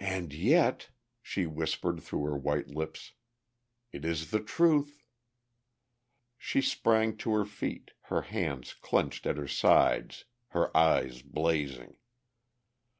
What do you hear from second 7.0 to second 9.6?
to her feet, her hands clenched at her